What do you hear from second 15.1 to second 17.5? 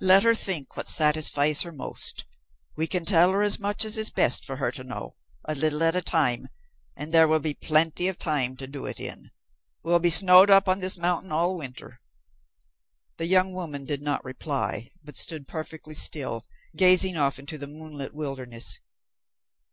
stood perfectly still, gazing off